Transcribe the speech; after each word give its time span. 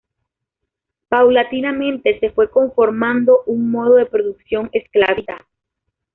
Paulatinamente 1.09 2.19
se 2.19 2.31
fue 2.31 2.49
conformando 2.49 3.43
un 3.45 3.69
modo 3.69 3.97
de 3.97 4.07
producción 4.07 4.67
esclavista. 4.73 5.37